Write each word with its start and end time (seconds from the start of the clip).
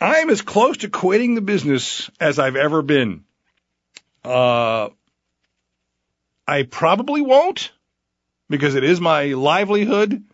I'm 0.00 0.30
as 0.30 0.42
close 0.42 0.78
to 0.78 0.88
quitting 0.88 1.34
the 1.34 1.40
business 1.40 2.10
as 2.20 2.38
I've 2.38 2.56
ever 2.56 2.82
been. 2.82 3.24
Uh, 4.24 4.90
I 6.46 6.62
probably 6.62 7.20
won't 7.20 7.72
because 8.48 8.74
it 8.74 8.84
is 8.84 9.00
my 9.00 9.26
livelihood. 9.26 10.24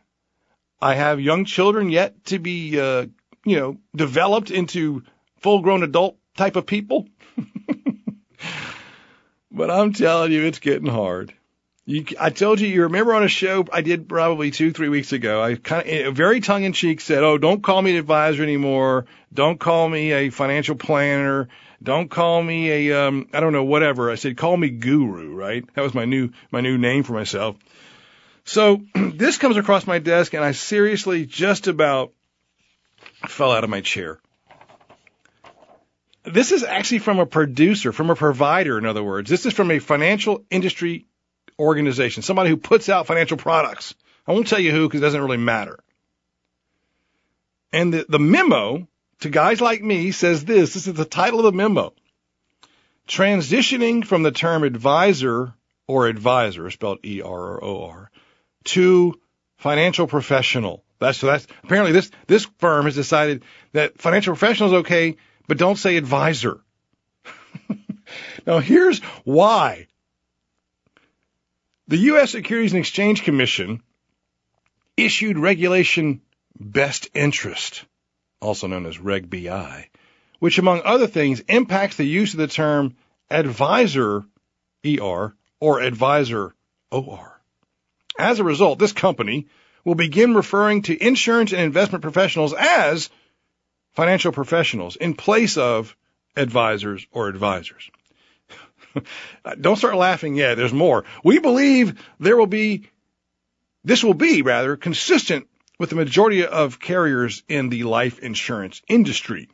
I 0.80 0.94
have 0.94 1.20
young 1.20 1.44
children 1.46 1.88
yet 1.88 2.24
to 2.26 2.38
be, 2.38 2.78
uh, 2.78 3.06
you 3.44 3.58
know, 3.58 3.78
developed 3.96 4.50
into 4.50 5.02
full 5.38 5.60
grown 5.60 5.82
adult 5.82 6.18
type 6.36 6.56
of 6.56 6.66
people. 6.66 7.08
but 9.50 9.70
I'm 9.70 9.94
telling 9.94 10.32
you, 10.32 10.44
it's 10.44 10.58
getting 10.58 10.88
hard. 10.88 11.32
You, 11.86 12.06
I 12.18 12.30
told 12.30 12.60
you, 12.60 12.68
you 12.68 12.84
remember 12.84 13.14
on 13.14 13.24
a 13.24 13.28
show 13.28 13.66
I 13.70 13.82
did 13.82 14.08
probably 14.08 14.50
two, 14.50 14.72
three 14.72 14.88
weeks 14.88 15.12
ago, 15.12 15.42
I 15.42 15.56
kind 15.56 15.86
of, 15.86 16.16
very 16.16 16.40
tongue 16.40 16.64
in 16.64 16.72
cheek 16.72 17.00
said, 17.00 17.22
Oh, 17.22 17.36
don't 17.36 17.62
call 17.62 17.82
me 17.82 17.90
an 17.90 17.98
advisor 17.98 18.42
anymore. 18.42 19.04
Don't 19.32 19.60
call 19.60 19.88
me 19.88 20.12
a 20.12 20.30
financial 20.30 20.76
planner. 20.76 21.48
Don't 21.82 22.10
call 22.10 22.42
me 22.42 22.88
a, 22.88 23.06
um, 23.06 23.28
I 23.34 23.40
don't 23.40 23.52
know, 23.52 23.64
whatever. 23.64 24.10
I 24.10 24.14
said, 24.14 24.38
call 24.38 24.56
me 24.56 24.70
guru, 24.70 25.34
right? 25.34 25.62
That 25.74 25.82
was 25.82 25.92
my 25.92 26.06
new, 26.06 26.30
my 26.50 26.62
new 26.62 26.78
name 26.78 27.02
for 27.02 27.12
myself. 27.12 27.56
So 28.44 28.80
this 28.94 29.36
comes 29.36 29.58
across 29.58 29.86
my 29.86 29.98
desk 29.98 30.32
and 30.32 30.42
I 30.42 30.52
seriously 30.52 31.26
just 31.26 31.66
about 31.66 32.12
fell 33.28 33.52
out 33.52 33.64
of 33.64 33.68
my 33.68 33.82
chair. 33.82 34.18
This 36.24 36.52
is 36.52 36.64
actually 36.64 37.00
from 37.00 37.18
a 37.18 37.26
producer, 37.26 37.92
from 37.92 38.08
a 38.08 38.16
provider, 38.16 38.78
in 38.78 38.86
other 38.86 39.02
words. 39.02 39.28
This 39.28 39.44
is 39.44 39.52
from 39.52 39.70
a 39.70 39.78
financial 39.78 40.46
industry 40.50 41.04
organization, 41.58 42.22
somebody 42.22 42.50
who 42.50 42.56
puts 42.56 42.88
out 42.88 43.06
financial 43.06 43.36
products. 43.36 43.94
I 44.26 44.32
won't 44.32 44.46
tell 44.46 44.58
you 44.58 44.72
who 44.72 44.88
because 44.88 45.00
it 45.00 45.04
doesn't 45.04 45.20
really 45.20 45.36
matter. 45.36 45.78
And 47.72 47.92
the, 47.92 48.06
the 48.08 48.18
memo 48.18 48.88
to 49.20 49.30
guys 49.30 49.60
like 49.60 49.82
me 49.82 50.10
says 50.12 50.44
this. 50.44 50.74
This 50.74 50.86
is 50.86 50.94
the 50.94 51.04
title 51.04 51.40
of 51.40 51.44
the 51.44 51.52
memo. 51.52 51.92
Transitioning 53.08 54.04
from 54.04 54.22
the 54.22 54.30
term 54.30 54.64
advisor 54.64 55.54
or 55.86 56.06
advisor, 56.06 56.70
spelled 56.70 57.04
E-R-O-R, 57.04 58.10
to 58.64 59.20
financial 59.58 60.06
professional. 60.06 60.84
That's 60.98 61.18
so 61.18 61.26
that's 61.26 61.46
apparently 61.62 61.92
this 61.92 62.10
this 62.26 62.46
firm 62.58 62.86
has 62.86 62.94
decided 62.94 63.42
that 63.72 64.00
financial 64.00 64.34
professional 64.34 64.70
is 64.70 64.74
okay, 64.80 65.16
but 65.46 65.58
don't 65.58 65.76
say 65.76 65.96
advisor. 65.96 66.60
now 68.46 68.60
here's 68.60 69.00
why. 69.24 69.88
The 71.86 71.98
U.S. 71.98 72.30
Securities 72.30 72.72
and 72.72 72.80
Exchange 72.80 73.24
Commission 73.24 73.82
issued 74.96 75.38
regulation 75.38 76.22
best 76.58 77.10
interest, 77.14 77.84
also 78.40 78.66
known 78.66 78.86
as 78.86 78.98
Reg 78.98 79.28
BI, 79.28 79.90
which 80.38 80.58
among 80.58 80.80
other 80.82 81.06
things 81.06 81.40
impacts 81.40 81.96
the 81.96 82.04
use 82.04 82.32
of 82.32 82.38
the 82.38 82.46
term 82.46 82.96
advisor 83.30 84.24
ER 84.86 85.34
or 85.60 85.80
advisor 85.80 86.54
OR. 86.90 87.42
As 88.18 88.38
a 88.38 88.44
result, 88.44 88.78
this 88.78 88.92
company 88.92 89.48
will 89.84 89.94
begin 89.94 90.34
referring 90.34 90.82
to 90.82 91.06
insurance 91.06 91.52
and 91.52 91.60
investment 91.60 92.00
professionals 92.00 92.54
as 92.54 93.10
financial 93.92 94.32
professionals 94.32 94.96
in 94.96 95.14
place 95.14 95.58
of 95.58 95.94
advisors 96.34 97.06
or 97.10 97.28
advisors. 97.28 97.90
Uh, 99.44 99.54
don't 99.60 99.76
start 99.76 99.96
laughing 99.96 100.36
yet. 100.36 100.54
There's 100.54 100.72
more. 100.72 101.04
We 101.22 101.38
believe 101.38 102.02
there 102.18 102.36
will 102.36 102.46
be, 102.46 102.88
this 103.84 104.02
will 104.02 104.14
be 104.14 104.40
rather 104.40 104.76
consistent 104.76 105.46
with 105.78 105.90
the 105.90 105.96
majority 105.96 106.46
of 106.46 106.80
carriers 106.80 107.42
in 107.46 107.68
the 107.68 107.82
life 107.82 108.20
insurance 108.20 108.80
industry. 108.88 109.48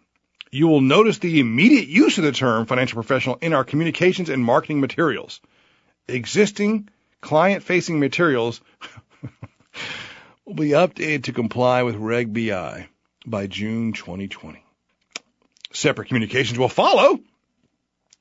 You 0.52 0.68
will 0.68 0.80
notice 0.80 1.18
the 1.18 1.40
immediate 1.40 1.88
use 1.88 2.18
of 2.18 2.24
the 2.24 2.32
term 2.32 2.66
financial 2.66 2.96
professional 2.96 3.38
in 3.40 3.52
our 3.52 3.64
communications 3.64 4.28
and 4.28 4.44
marketing 4.44 4.80
materials. 4.80 5.40
Existing 6.06 6.88
client 7.20 7.62
facing 7.62 7.98
materials 7.98 8.60
will 10.44 10.54
be 10.54 10.70
updated 10.70 11.24
to 11.24 11.32
comply 11.32 11.82
with 11.82 11.96
Reg 11.96 12.32
BI 12.32 12.88
by 13.26 13.46
June 13.46 13.92
2020. 13.92 14.64
Separate 15.72 16.08
communications 16.08 16.58
will 16.58 16.68
follow 16.68 17.20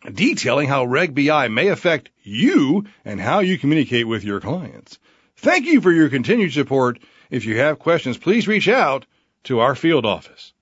detailing 0.06 0.68
how 0.68 0.86
Reg 0.86 1.14
BI 1.14 1.48
may 1.50 1.68
affect 1.68 2.10
you 2.24 2.86
and 3.04 3.20
how 3.20 3.40
you 3.40 3.58
communicate 3.58 4.08
with 4.08 4.24
your 4.24 4.40
clients. 4.40 5.00
Thank 5.38 5.66
you 5.66 5.82
for 5.82 5.92
your 5.92 6.10
continued 6.10 6.54
support. 6.54 7.00
If 7.30 7.46
you 7.46 7.58
have 7.58 7.80
questions, 7.80 8.18
please 8.18 8.48
reach 8.48 8.68
out 8.68 9.06
to 9.46 9.60
our 9.60 9.76
field 9.76 10.06
office. 10.06 10.54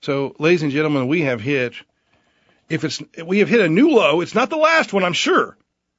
So, 0.00 0.34
ladies 0.38 0.62
and 0.62 0.72
gentlemen, 0.72 1.08
we 1.08 1.22
have 1.22 1.40
hit, 1.40 1.74
if 2.68 2.84
it's, 2.84 3.02
we 3.24 3.40
have 3.40 3.48
hit 3.48 3.60
a 3.60 3.68
new 3.68 3.90
low. 3.90 4.20
It's 4.20 4.34
not 4.34 4.50
the 4.50 4.56
last 4.56 4.92
one, 4.92 5.04
I'm 5.04 5.12
sure, 5.12 5.56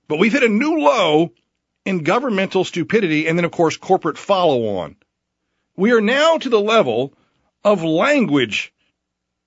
but 0.07 0.19
we've 0.19 0.31
hit 0.31 0.43
a 0.43 0.49
new 0.49 0.79
low 0.79 1.33
in 1.85 2.03
governmental 2.03 2.63
stupidity 2.63 3.27
and 3.27 3.37
then, 3.37 3.45
of 3.45 3.51
course, 3.51 3.77
corporate 3.77 4.17
follow 4.17 4.77
on. 4.77 4.95
We 5.75 5.91
are 5.91 6.01
now 6.01 6.37
to 6.37 6.49
the 6.49 6.59
level 6.59 7.13
of 7.63 7.83
language 7.83 8.73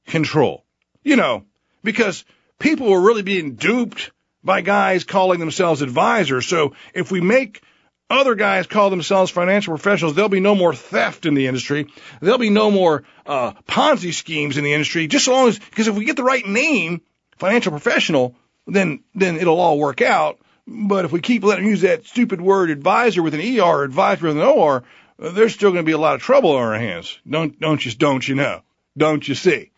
control. 0.06 0.64
You 1.02 1.16
know, 1.16 1.44
because 1.82 2.24
people 2.62 2.88
were 2.88 3.00
really 3.00 3.22
being 3.22 3.56
duped 3.56 4.12
by 4.42 4.60
guys 4.60 5.04
calling 5.04 5.40
themselves 5.40 5.82
advisors. 5.82 6.46
So 6.46 6.74
if 6.94 7.10
we 7.10 7.20
make 7.20 7.60
other 8.08 8.34
guys 8.34 8.66
call 8.66 8.88
themselves 8.88 9.30
financial 9.30 9.72
professionals, 9.72 10.14
there'll 10.14 10.28
be 10.28 10.40
no 10.40 10.54
more 10.54 10.74
theft 10.74 11.26
in 11.26 11.34
the 11.34 11.48
industry. 11.48 11.88
There'll 12.20 12.38
be 12.38 12.50
no 12.50 12.70
more 12.70 13.02
uh, 13.26 13.52
Ponzi 13.66 14.14
schemes 14.14 14.58
in 14.58 14.64
the 14.64 14.72
industry. 14.72 15.08
Just 15.08 15.26
as 15.26 15.32
long 15.32 15.48
as, 15.48 15.58
because 15.58 15.88
if 15.88 15.96
we 15.96 16.04
get 16.04 16.16
the 16.16 16.22
right 16.22 16.46
name, 16.46 17.02
financial 17.36 17.72
professional, 17.72 18.36
then 18.66 19.02
then 19.14 19.36
it'll 19.36 19.58
all 19.58 19.78
work 19.78 20.00
out. 20.00 20.38
But 20.66 21.04
if 21.04 21.10
we 21.10 21.20
keep 21.20 21.42
letting 21.42 21.64
them 21.64 21.70
use 21.70 21.80
that 21.80 22.06
stupid 22.06 22.40
word 22.40 22.70
advisor 22.70 23.22
with 23.22 23.34
an 23.34 23.40
ER, 23.40 23.82
advisor 23.82 24.28
with 24.28 24.36
an 24.36 24.44
OR, 24.44 24.84
there's 25.18 25.54
still 25.54 25.72
going 25.72 25.84
to 25.84 25.88
be 25.88 25.92
a 25.92 25.98
lot 25.98 26.14
of 26.14 26.22
trouble 26.22 26.52
on 26.52 26.62
our 26.62 26.78
hands. 26.78 27.18
Don't 27.28 27.58
don't 27.58 27.84
you 27.84 27.90
don't 27.92 28.26
you 28.26 28.36
know? 28.36 28.62
Don't 28.96 29.26
you 29.26 29.34
see? 29.34 29.72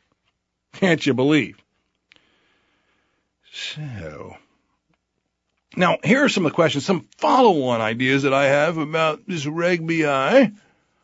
Can't 0.75 1.05
you 1.07 1.15
believe? 1.15 1.64
So, 3.55 4.37
now 5.77 5.99
here 6.03 6.25
are 6.25 6.29
some 6.29 6.45
of 6.45 6.51
the 6.51 6.57
questions, 6.57 6.85
some 6.85 7.07
follow-on 7.19 7.81
ideas 7.81 8.25
that 8.25 8.35
I 8.35 8.47
have 8.47 8.79
about 8.79 9.21
this 9.29 9.47
Reg 9.47 9.87
BI. 9.87 10.51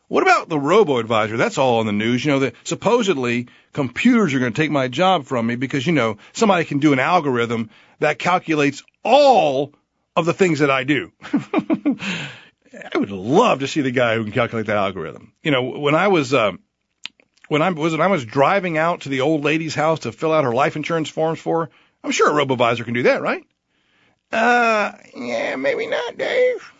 What 0.09 0.23
about 0.23 0.49
the 0.49 0.59
robo 0.59 0.97
advisor? 0.97 1.37
That's 1.37 1.57
all 1.57 1.79
in 1.79 1.87
the 1.87 1.93
news. 1.93 2.25
You 2.25 2.33
know 2.33 2.39
that 2.39 2.55
supposedly 2.65 3.47
computers 3.71 4.33
are 4.33 4.39
going 4.39 4.51
to 4.51 4.61
take 4.61 4.69
my 4.69 4.89
job 4.89 5.27
from 5.27 5.47
me 5.47 5.55
because 5.55 5.87
you 5.87 5.93
know 5.93 6.17
somebody 6.33 6.65
can 6.65 6.79
do 6.79 6.91
an 6.91 6.99
algorithm 6.99 7.69
that 7.99 8.19
calculates 8.19 8.83
all 9.01 9.73
of 10.17 10.25
the 10.25 10.33
things 10.33 10.59
that 10.59 10.69
I 10.69 10.83
do. 10.83 11.13
I 11.33 12.97
would 12.97 13.11
love 13.11 13.61
to 13.61 13.67
see 13.69 13.79
the 13.79 13.91
guy 13.91 14.15
who 14.15 14.23
can 14.23 14.33
calculate 14.33 14.65
that 14.65 14.75
algorithm. 14.75 15.31
You 15.41 15.51
know, 15.51 15.79
when 15.79 15.95
I 15.95 16.09
was 16.09 16.33
uh, 16.33 16.51
when 17.47 17.61
I 17.61 17.69
was 17.69 17.93
when 17.93 18.01
I 18.01 18.07
was 18.07 18.25
driving 18.25 18.77
out 18.77 19.01
to 19.01 19.09
the 19.09 19.21
old 19.21 19.45
lady's 19.45 19.73
house 19.73 19.99
to 19.99 20.11
fill 20.11 20.33
out 20.33 20.43
her 20.43 20.53
life 20.53 20.75
insurance 20.75 21.07
forms 21.07 21.39
for, 21.39 21.65
her, 21.65 21.71
I'm 22.03 22.11
sure 22.11 22.29
a 22.29 22.33
robo-advisor 22.33 22.83
can 22.83 22.93
do 22.93 23.03
that, 23.03 23.21
right? 23.21 23.43
Uh, 24.31 24.93
yeah, 25.15 25.55
maybe 25.55 25.87
not, 25.87 26.17
Dave. 26.17 26.71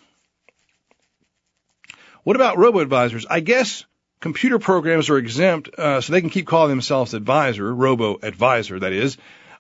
What 2.24 2.36
about 2.36 2.58
robo-advisors? 2.58 3.26
I 3.30 3.40
guess 3.40 3.86
computer 4.20 4.60
programs 4.60 5.10
are 5.10 5.18
exempt, 5.18 5.70
uh, 5.78 6.02
so 6.02 6.14
they 6.14 6.22
can 6.22 6.30
keep 6.30 6.48
calling 6.48 6.70
themselves 6.70 7.14
advisor, 7.14 7.74
robo-advisor, 7.74 8.80
that 8.80 8.94
is, 8.94 9.18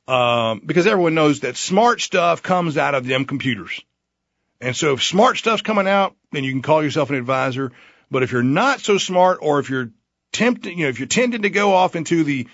um, 0.07 0.61
because 0.65 0.87
everyone 0.87 1.15
knows 1.15 1.41
that 1.41 1.57
smart 1.57 2.01
stuff 2.01 2.41
comes 2.41 2.77
out 2.77 2.95
of 2.95 3.05
them 3.05 3.25
computers. 3.25 3.81
And 4.61 4.75
so 4.75 4.93
if 4.93 5.03
smart 5.03 5.37
stuff's 5.37 5.63
coming 5.63 5.87
out, 5.87 6.15
then 6.31 6.43
you 6.43 6.51
can 6.51 6.61
call 6.61 6.83
yourself 6.83 7.09
an 7.09 7.15
advisor. 7.15 7.71
But 8.11 8.23
if 8.23 8.31
you're 8.31 8.43
not 8.43 8.79
so 8.79 8.97
smart, 8.97 9.39
or 9.41 9.59
if 9.59 9.69
you're 9.69 9.91
tempted, 10.31 10.71
you 10.71 10.83
know, 10.83 10.89
if 10.89 10.99
you're 10.99 11.07
tending 11.07 11.41
to 11.41 11.49
go 11.49 11.73
off 11.73 11.95
into 11.95 12.23
the 12.23 12.47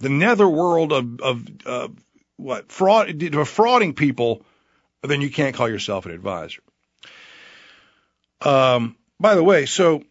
the 0.00 0.08
nether 0.08 0.48
world 0.48 0.92
of 0.92 1.20
of 1.20 1.44
uh, 1.66 1.88
what 2.38 2.72
fraud 2.72 3.18
defrauding 3.18 3.94
people, 3.94 4.42
then 5.02 5.20
you 5.20 5.30
can't 5.30 5.54
call 5.54 5.68
yourself 5.68 6.06
an 6.06 6.12
advisor. 6.12 6.62
Um, 8.40 8.96
by 9.20 9.34
the 9.34 9.44
way, 9.44 9.66
so 9.66 10.02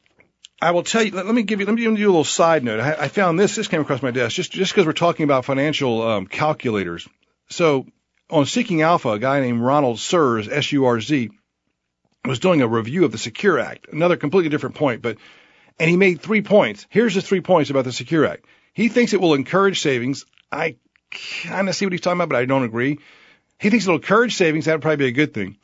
I 0.62 0.72
will 0.72 0.84
tell 0.84 1.02
you. 1.02 1.12
Let, 1.12 1.26
let 1.26 1.34
me 1.34 1.44
give 1.44 1.60
you. 1.60 1.66
Let 1.66 1.74
me 1.74 1.82
give 1.82 1.98
you 1.98 2.08
a 2.08 2.10
little 2.10 2.24
side 2.24 2.64
note. 2.64 2.80
I, 2.80 3.04
I 3.04 3.08
found 3.08 3.40
this. 3.40 3.56
This 3.56 3.68
came 3.68 3.82
across 3.82 4.02
my 4.02 4.12
desk 4.12 4.36
just 4.36 4.52
just 4.52 4.74
because 4.74 4.86
we're 4.86 4.94
talking 4.94 5.24
about 5.24 5.46
financial 5.46 6.02
um, 6.02 6.28
calculators. 6.28 7.08
So 7.50 7.88
on 8.30 8.46
Seeking 8.46 8.82
Alpha, 8.82 9.10
a 9.10 9.20
guy 9.20 9.40
named 9.40 9.62
Ronald 9.62 10.00
Surz, 10.00 10.50
S-U-R-Z, 10.50 11.30
was 12.26 12.40
doing 12.40 12.62
a 12.62 12.68
review 12.68 13.06
of 13.06 13.14
the 13.14 13.18
Secure 13.18 13.58
Act. 13.58 13.88
Another 13.92 14.18
completely 14.18 14.50
different 14.50 14.76
point, 14.76 15.02
but 15.02 15.18
and 15.80 15.90
he 15.90 15.96
made 15.96 16.22
three 16.22 16.42
points. 16.42 16.86
Here's 16.90 17.16
the 17.16 17.22
three 17.22 17.42
points 17.42 17.70
about 17.70 17.86
the 17.86 17.94
Secure 17.94 18.26
Act. 18.26 18.46
He 18.74 18.90
thinks 18.90 19.14
it 19.14 19.22
will 19.22 19.34
encourage 19.34 19.80
savings. 19.80 20.26
I 20.52 20.76
kind 21.12 21.70
of 21.70 21.76
see 21.76 21.86
what 21.86 21.94
he's 21.94 22.02
talking 22.02 22.18
about, 22.18 22.30
but 22.30 22.40
I 22.40 22.46
don't 22.46 22.64
agree. 22.64 23.00
He 23.60 23.70
thinks 23.70 23.86
it'll 23.86 23.96
encourage 23.96 24.36
savings. 24.36 24.66
That 24.66 24.74
would 24.74 24.82
probably 24.82 24.98
be 24.98 25.08
a 25.08 25.12
good 25.12 25.34
thing. 25.34 25.58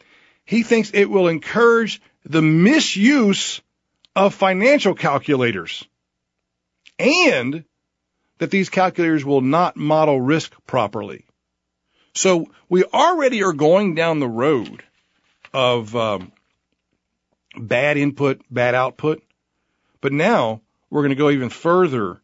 He 0.46 0.64
thinks 0.64 0.92
it 0.94 1.10
will 1.10 1.28
encourage 1.28 2.02
the 2.26 2.42
misuse 2.42 3.62
of 4.16 4.34
financial 4.34 4.94
calculators 4.94 5.86
and 7.00 7.64
that 8.40 8.52
these 8.52 8.70
calculators 8.70 9.24
will 9.24 9.42
not 9.42 9.78
model 9.78 10.20
risk 10.20 10.54
properly. 10.66 11.26
So 12.16 12.48
we 12.70 12.84
already 12.84 13.44
are 13.44 13.54
going 13.54 13.96
down 13.96 14.20
the 14.20 14.28
road 14.28 14.84
of 15.54 15.96
um, 15.96 16.32
bad 17.56 17.98
input, 17.98 18.42
bad 18.50 18.76
output. 18.76 19.24
But 20.02 20.14
now 20.14 20.62
we're 20.90 21.02
going 21.02 21.10
to 21.10 21.16
go 21.16 21.30
even 21.30 21.50
further 21.50 22.22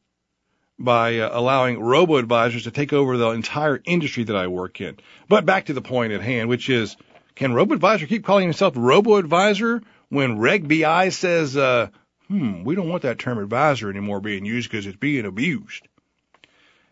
by 0.79 1.19
uh, 1.19 1.29
allowing 1.31 1.79
robo 1.79 2.15
advisors 2.15 2.63
to 2.63 2.71
take 2.71 2.93
over 2.93 3.17
the 3.17 3.29
entire 3.29 3.81
industry 3.85 4.23
that 4.23 4.35
I 4.35 4.47
work 4.47 4.79
in. 4.79 4.97
But 5.27 5.45
back 5.45 5.65
to 5.65 5.73
the 5.73 5.81
point 5.81 6.13
at 6.13 6.21
hand, 6.21 6.49
which 6.49 6.69
is, 6.69 6.95
can 7.35 7.53
robo 7.53 7.73
advisor 7.73 8.07
keep 8.07 8.25
calling 8.25 8.45
himself 8.45 8.73
robo 8.77 9.17
advisor 9.17 9.81
when 10.07 10.39
Reg 10.39 10.67
BI 10.67 11.09
says, 11.09 11.55
uh, 11.57 11.89
hmm, 12.27 12.63
we 12.63 12.75
don't 12.75 12.89
want 12.89 13.03
that 13.03 13.19
term 13.19 13.37
advisor 13.37 13.89
anymore 13.89 14.21
being 14.21 14.45
used 14.45 14.69
because 14.71 14.87
it's 14.87 14.97
being 14.97 15.25
abused. 15.25 15.87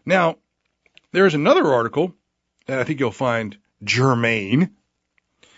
Now, 0.06 0.38
there's 1.12 1.33
another 1.33 1.74
article 1.74 2.13
that 2.66 2.80
I 2.80 2.83
think 2.83 3.00
you'll 3.00 3.12
find 3.12 3.57
germane, 3.83 4.75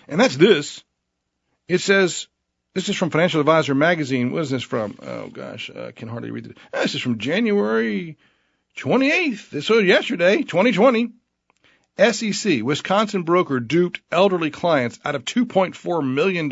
and 0.07 0.19
that's 0.19 0.37
this. 0.37 0.83
It 1.67 1.81
says, 1.81 2.27
this 2.73 2.89
is 2.89 2.95
from 2.95 3.09
Financial 3.09 3.39
Advisor 3.39 3.75
magazine. 3.75 4.31
What 4.31 4.43
is 4.43 4.49
this 4.49 4.63
from? 4.63 4.97
Oh 5.01 5.27
gosh, 5.27 5.69
I 5.69 5.91
can 5.91 6.07
hardly 6.07 6.31
read 6.31 6.47
it. 6.47 6.57
Ah, 6.73 6.81
this 6.81 6.95
is 6.95 7.01
from 7.01 7.17
January 7.17 8.17
28th. 8.77 9.49
This 9.49 9.69
was 9.69 9.83
yesterday, 9.83 10.43
2020. 10.43 11.11
SEC, 11.97 12.63
Wisconsin 12.63 13.23
broker 13.23 13.59
duped 13.59 13.99
elderly 14.11 14.51
clients 14.51 14.99
out 15.03 15.15
of 15.15 15.25
$2.4 15.25 16.13
million. 16.13 16.49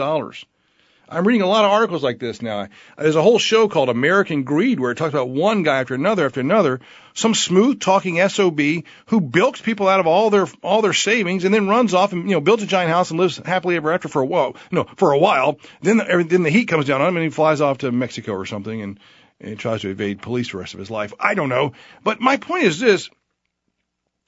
I'm 1.10 1.26
reading 1.26 1.42
a 1.42 1.48
lot 1.48 1.64
of 1.64 1.72
articles 1.72 2.04
like 2.04 2.20
this 2.20 2.42
now. 2.42 2.68
There's 2.98 3.16
a 3.16 3.22
whole 3.22 3.40
show 3.40 3.70
called 3.70 3.88
American 3.88 4.44
Greed 4.44 4.78
where 4.78 4.92
it 4.92 4.98
talks 4.98 5.14
about 5.14 5.30
one 5.30 5.64
guy 5.64 5.80
after 5.80 5.94
another 5.94 6.26
after 6.26 6.42
another, 6.42 6.82
some 7.14 7.34
smooth 7.34 7.80
talking 7.80 8.28
SOB 8.28 8.60
who 9.06 9.22
bilks 9.22 9.62
people 9.62 9.88
out 9.88 10.02
of 10.02 10.08
all 10.08 10.30
their 10.30 10.48
all 10.62 10.82
their 10.82 10.94
savings 10.94 11.46
and 11.46 11.54
then 11.54 11.70
runs 11.70 11.94
off 11.94 12.12
and 12.12 12.24
you 12.24 12.36
know 12.36 12.42
builds 12.42 12.64
a 12.64 12.68
giant 12.68 12.92
house 12.92 13.10
and 13.10 13.20
lives 13.20 13.38
happily 13.38 13.78
ever 13.78 13.94
after 13.94 14.10
for 14.10 14.22
a 14.22 14.26
while. 14.26 14.58
No, 14.70 14.84
for 14.98 15.14
a 15.14 15.18
while. 15.18 15.60
Then 15.82 15.98
the, 15.98 16.26
then 16.28 16.44
the 16.44 16.50
heat 16.50 16.68
comes 16.68 16.86
down 16.86 17.02
on 17.02 17.08
him 17.08 17.18
and 17.18 17.24
he 17.24 17.30
flies 17.30 17.62
off 17.62 17.80
to 17.80 17.92
Mexico 17.92 18.34
or 18.34 18.46
something 18.46 18.82
and, 18.82 19.00
and 19.40 19.58
tries 19.58 19.82
to 19.82 19.90
evade 19.90 20.22
police 20.22 20.52
the 20.52 20.58
rest 20.58 20.74
of 20.74 20.82
his 20.82 20.92
life. 20.92 21.14
I 21.20 21.36
don't 21.36 21.50
know. 21.50 21.72
But 22.04 22.20
my 22.20 22.36
point 22.36 22.66
is 22.66 22.80
this. 22.80 23.10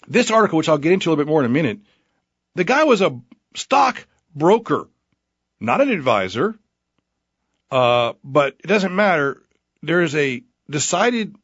This 0.08 0.32
article, 0.32 0.58
which 0.58 0.70
I'll 0.70 0.78
get 0.78 0.94
into 0.94 1.10
a 1.10 1.12
little 1.12 1.26
bit 1.26 1.30
more 1.30 1.42
in 1.42 1.46
a 1.46 1.50
minute, 1.50 1.80
the 2.56 2.64
guy 2.64 2.86
was 2.86 3.02
a 3.02 3.20
stock 3.54 4.08
broker, 4.34 4.88
not 5.60 5.82
an 5.82 5.90
advisor 5.90 6.58
uh, 7.72 8.14
but 8.24 8.56
it 8.64 8.68
doesn't 8.68 8.96
matter. 8.96 9.42
There 9.82 10.02
is 10.02 10.16
a 10.16 10.44
decided 10.70 11.36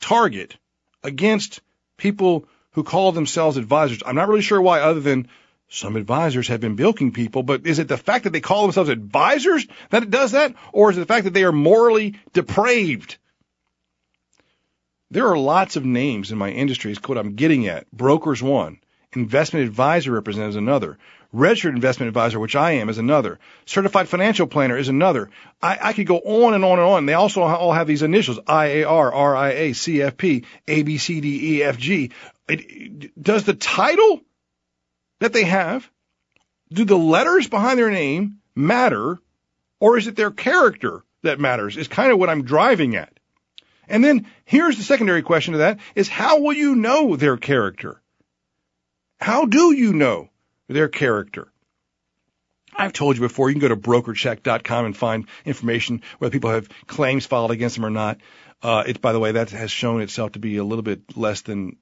target 0.00 0.56
against 1.02 1.60
people 1.96 2.46
who 2.72 2.82
call 2.82 3.12
themselves 3.12 3.56
advisors. 3.56 4.02
I'm 4.04 4.16
not 4.16 4.28
really 4.28 4.42
sure 4.42 4.60
why, 4.60 4.80
other 4.80 5.00
than 5.00 5.28
some 5.68 5.96
advisors 5.96 6.48
have 6.48 6.60
been 6.60 6.76
bilking 6.76 7.12
people, 7.12 7.42
but 7.42 7.66
is 7.66 7.78
it 7.78 7.88
the 7.88 7.96
fact 7.96 8.24
that 8.24 8.30
they 8.30 8.40
call 8.40 8.62
themselves 8.62 8.90
advisors 8.90 9.66
that 9.90 10.02
it 10.02 10.10
does 10.10 10.32
that? 10.32 10.54
Or 10.72 10.90
is 10.90 10.96
it 10.96 11.00
the 11.00 11.06
fact 11.06 11.24
that 11.24 11.34
they 11.34 11.44
are 11.44 11.52
morally 11.52 12.18
depraved? 12.32 13.18
There 15.12 15.28
are 15.28 15.38
lots 15.38 15.76
of 15.76 15.84
names 15.84 16.32
in 16.32 16.38
my 16.38 16.50
industry, 16.50 16.92
is 16.92 16.98
what 17.04 17.18
I'm 17.18 17.34
getting 17.34 17.66
at. 17.66 17.90
Brokers 17.92 18.42
one, 18.42 18.78
investment 19.12 19.66
advisor 19.66 20.12
representatives 20.12 20.56
another, 20.56 20.98
Registered 21.32 21.76
investment 21.76 22.08
advisor, 22.08 22.40
which 22.40 22.56
I 22.56 22.72
am, 22.72 22.88
is 22.88 22.98
another. 22.98 23.38
Certified 23.64 24.08
financial 24.08 24.48
planner 24.48 24.76
is 24.76 24.88
another. 24.88 25.30
I, 25.62 25.78
I 25.80 25.92
could 25.92 26.06
go 26.06 26.18
on 26.18 26.54
and 26.54 26.64
on 26.64 26.80
and 26.80 26.88
on. 26.88 27.06
They 27.06 27.14
also 27.14 27.42
all 27.42 27.72
have 27.72 27.86
these 27.86 28.02
initials: 28.02 28.40
IAR, 28.40 29.12
RIA, 29.12 29.70
CFP, 29.70 30.44
ABCD, 30.66 31.58
EFG. 31.58 32.12
It, 32.48 33.22
does 33.22 33.44
the 33.44 33.54
title 33.54 34.20
that 35.20 35.32
they 35.32 35.44
have, 35.44 35.88
do 36.72 36.84
the 36.84 36.98
letters 36.98 37.48
behind 37.48 37.78
their 37.78 37.92
name 37.92 38.38
matter, 38.56 39.20
or 39.78 39.98
is 39.98 40.08
it 40.08 40.16
their 40.16 40.32
character 40.32 41.04
that 41.22 41.38
matters? 41.38 41.76
Is 41.76 41.86
kind 41.86 42.10
of 42.10 42.18
what 42.18 42.28
I'm 42.28 42.42
driving 42.42 42.96
at. 42.96 43.12
And 43.86 44.02
then 44.02 44.26
here's 44.44 44.78
the 44.78 44.82
secondary 44.82 45.22
question 45.22 45.52
to 45.52 45.58
that: 45.58 45.78
is 45.94 46.08
how 46.08 46.40
will 46.40 46.54
you 46.54 46.74
know 46.74 47.14
their 47.14 47.36
character? 47.36 48.02
How 49.20 49.44
do 49.44 49.72
you 49.72 49.92
know 49.92 50.29
their 50.72 50.88
character. 50.88 51.48
I've 52.74 52.92
told 52.92 53.16
you 53.16 53.22
before, 53.22 53.50
you 53.50 53.54
can 53.54 53.60
go 53.60 53.68
to 53.68 53.76
brokercheck.com 53.76 54.86
and 54.86 54.96
find 54.96 55.26
information 55.44 56.02
whether 56.18 56.32
people 56.32 56.50
have 56.50 56.68
claims 56.86 57.26
filed 57.26 57.50
against 57.50 57.76
them 57.76 57.84
or 57.84 57.90
not. 57.90 58.18
Uh, 58.62 58.84
it, 58.86 59.00
by 59.00 59.12
the 59.12 59.18
way, 59.18 59.32
that 59.32 59.50
has 59.50 59.70
shown 59.70 60.00
itself 60.00 60.32
to 60.32 60.38
be 60.38 60.56
a 60.56 60.64
little 60.64 60.82
bit 60.82 61.16
less 61.16 61.40
than 61.42 61.76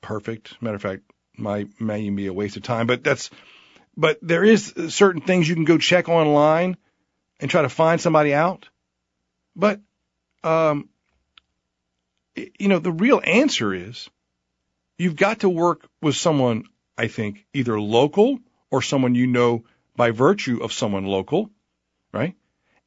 perfect. 0.00 0.60
Matter 0.62 0.76
of 0.76 0.82
fact, 0.82 1.02
might 1.36 1.80
may 1.80 2.08
be 2.10 2.26
a 2.26 2.32
waste 2.32 2.56
of 2.56 2.62
time, 2.62 2.86
but 2.86 3.04
that's, 3.04 3.30
but 3.96 4.18
there 4.22 4.44
is 4.44 4.72
certain 4.88 5.20
things 5.20 5.48
you 5.48 5.54
can 5.54 5.64
go 5.64 5.78
check 5.78 6.08
online 6.08 6.76
and 7.40 7.50
try 7.50 7.62
to 7.62 7.68
find 7.68 8.00
somebody 8.00 8.34
out. 8.34 8.68
But, 9.54 9.80
um, 10.42 10.88
you 12.36 12.68
know, 12.68 12.78
the 12.78 12.92
real 12.92 13.20
answer 13.22 13.74
is 13.74 14.08
you've 14.96 15.16
got 15.16 15.40
to 15.40 15.48
work 15.48 15.86
with 16.00 16.16
someone 16.16 16.64
I 16.98 17.06
think, 17.08 17.46
either 17.54 17.80
local 17.80 18.40
or 18.70 18.82
someone 18.82 19.14
you 19.14 19.26
know 19.26 19.64
by 19.96 20.10
virtue 20.10 20.62
of 20.62 20.72
someone 20.72 21.04
local, 21.04 21.50
right? 22.12 22.34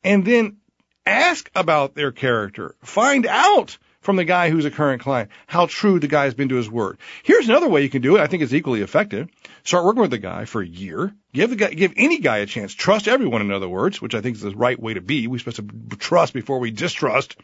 And 0.03 0.25
then 0.25 0.57
ask 1.05 1.49
about 1.55 1.95
their 1.95 2.11
character. 2.11 2.75
Find 2.83 3.25
out 3.25 3.77
from 4.01 4.15
the 4.15 4.25
guy 4.25 4.49
who's 4.49 4.65
a 4.65 4.71
current 4.71 5.01
client 5.01 5.29
how 5.47 5.67
true 5.67 5.99
the 5.99 6.07
guy 6.07 6.25
has 6.25 6.33
been 6.33 6.49
to 6.49 6.55
his 6.55 6.69
word. 6.69 6.97
Here's 7.23 7.47
another 7.47 7.69
way 7.69 7.83
you 7.83 7.89
can 7.89 8.01
do 8.01 8.17
it. 8.17 8.21
I 8.21 8.27
think 8.27 8.43
it's 8.43 8.53
equally 8.53 8.81
effective. 8.81 9.29
Start 9.63 9.85
working 9.85 10.01
with 10.01 10.11
the 10.11 10.17
guy 10.17 10.45
for 10.45 10.61
a 10.61 10.67
year. 10.67 11.13
Give 11.33 11.49
the 11.49 11.55
guy, 11.55 11.69
give 11.69 11.93
any 11.95 12.19
guy 12.19 12.37
a 12.37 12.45
chance. 12.45 12.73
Trust 12.73 13.07
everyone, 13.07 13.41
in 13.41 13.51
other 13.51 13.69
words, 13.69 14.01
which 14.01 14.15
I 14.15 14.21
think 14.21 14.35
is 14.35 14.41
the 14.41 14.55
right 14.55 14.79
way 14.79 14.95
to 14.95 15.01
be. 15.01 15.27
We're 15.27 15.39
supposed 15.39 15.57
to 15.57 15.97
trust 15.97 16.33
before 16.33 16.59
we 16.59 16.71
distrust. 16.71 17.37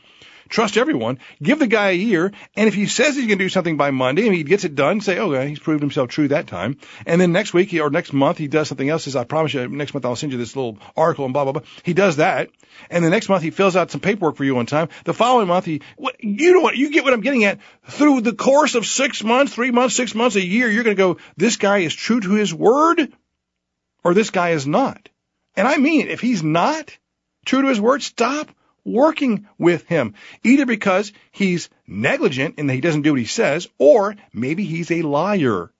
Trust 0.49 0.77
everyone. 0.77 1.19
Give 1.41 1.59
the 1.59 1.67
guy 1.67 1.89
a 1.89 1.93
year. 1.93 2.31
And 2.55 2.67
if 2.67 2.73
he 2.73 2.85
says 2.85 3.15
he's 3.15 3.27
going 3.27 3.37
to 3.37 3.45
do 3.45 3.49
something 3.49 3.77
by 3.77 3.91
Monday 3.91 4.25
and 4.25 4.35
he 4.35 4.43
gets 4.43 4.63
it 4.63 4.75
done, 4.75 5.01
say, 5.01 5.19
okay, 5.19 5.49
he's 5.49 5.59
proved 5.59 5.81
himself 5.81 6.09
true 6.09 6.29
that 6.29 6.47
time. 6.47 6.77
And 7.05 7.19
then 7.19 7.31
next 7.31 7.53
week 7.53 7.73
or 7.73 7.89
next 7.89 8.13
month 8.13 8.37
he 8.37 8.47
does 8.47 8.67
something 8.67 8.89
else. 8.89 9.03
Says, 9.03 9.15
I 9.15 9.23
promise 9.23 9.53
you 9.53 9.67
next 9.67 9.93
month 9.93 10.05
I'll 10.05 10.15
send 10.15 10.31
you 10.31 10.37
this 10.37 10.55
little 10.55 10.77
article 10.95 11.25
and 11.25 11.33
blah, 11.33 11.43
blah, 11.43 11.53
blah. 11.53 11.63
He 11.83 11.93
does 11.93 12.17
that. 12.17 12.49
And 12.89 13.03
the 13.03 13.09
next 13.09 13.29
month 13.29 13.43
he 13.43 13.51
fills 13.51 13.75
out 13.75 13.91
some 13.91 14.01
paperwork 14.01 14.35
for 14.35 14.43
you 14.43 14.57
on 14.57 14.65
time. 14.65 14.89
The 15.03 15.13
following 15.13 15.47
month 15.47 15.65
he, 15.65 15.81
what, 15.97 16.23
you 16.23 16.53
know 16.53 16.61
what, 16.61 16.77
you 16.77 16.91
get 16.91 17.03
what 17.03 17.13
I'm 17.13 17.21
getting 17.21 17.43
at. 17.43 17.59
Through 17.85 18.21
the 18.21 18.33
course 18.33 18.75
of 18.75 18.85
six 18.85 19.23
months, 19.23 19.53
three 19.53 19.71
months, 19.71 19.95
six 19.95 20.15
months, 20.15 20.35
a 20.35 20.45
year, 20.45 20.69
you're 20.69 20.83
going 20.83 20.95
to 20.95 21.01
go, 21.01 21.17
this 21.35 21.57
guy 21.57 21.79
is 21.79 21.93
true 21.93 22.19
to 22.19 22.31
his 22.31 22.53
word 22.53 23.11
or 24.07 24.13
this 24.13 24.29
guy 24.29 24.51
is 24.51 24.65
not. 24.65 25.09
And 25.53 25.67
I 25.67 25.75
mean, 25.75 26.07
if 26.07 26.21
he's 26.21 26.41
not 26.41 26.97
true 27.45 27.61
to 27.61 27.67
his 27.67 27.81
word, 27.81 28.01
stop 28.01 28.49
working 28.85 29.49
with 29.57 29.85
him, 29.85 30.13
either 30.45 30.65
because 30.65 31.11
he's 31.33 31.69
negligent 31.85 32.55
and 32.57 32.71
he 32.71 32.79
doesn't 32.79 33.01
do 33.01 33.11
what 33.11 33.19
he 33.19 33.25
says, 33.25 33.67
or 33.77 34.15
maybe 34.31 34.63
he's 34.63 34.91
a 34.91 35.01
liar. 35.01 35.73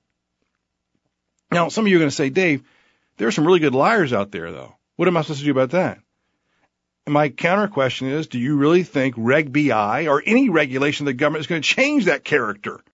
Now, 1.54 1.70
some 1.70 1.86
of 1.86 1.90
you 1.90 1.96
are 1.96 2.00
going 2.00 2.10
to 2.10 2.16
say, 2.16 2.30
Dave, 2.30 2.64
there 3.16 3.30
are 3.30 3.32
some 3.32 3.48
really 3.48 3.62
good 3.62 3.74
liars 3.74 4.12
out 4.12 4.32
there, 4.32 4.52
though. 4.52 4.76
What 4.98 5.08
am 5.08 5.16
I 5.16 5.22
supposed 5.22 5.40
to 5.40 5.46
do 5.46 5.52
about 5.52 5.70
that? 5.70 6.00
And 7.06 7.14
my 7.14 7.30
counter 7.30 7.70
question 7.70 8.10
is, 8.10 8.28
do 8.28 8.40
you 8.40 8.58
really 8.58 8.84
think 8.84 9.16
Reg 9.18 9.54
BI 9.54 10.08
or 10.08 10.22
any 10.26 10.50
regulation 10.50 11.08
of 11.08 11.14
the 11.14 11.18
government 11.18 11.44
is 11.44 11.48
going 11.48 11.62
to 11.62 11.76
change 11.76 12.06
that 12.06 12.26
character? 12.26 12.84